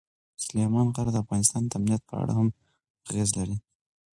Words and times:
سلیمان 0.43 0.87
غر 0.95 1.07
د 1.13 1.17
افغانستان 1.23 1.63
د 1.65 1.71
امنیت 1.79 2.01
په 2.09 2.13
اړه 2.21 2.33
هم 2.39 2.47
اغېز 3.09 3.29
لري. 3.37 3.57